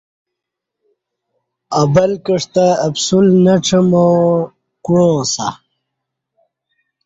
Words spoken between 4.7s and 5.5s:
کوعاں سہ